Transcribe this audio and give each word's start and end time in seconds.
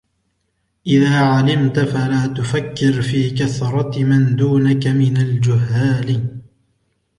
إذَا 0.87 1.19
عَلِمْت 1.25 1.79
فَلَا 1.79 2.27
تُفَكِّرْ 2.27 3.01
فِي 3.01 3.29
كَثْرَةِ 3.29 4.03
مَنْ 4.03 4.35
دُونَك 4.35 4.87
مِنْ 4.87 5.17
الْجُهَّالِ 5.17 6.29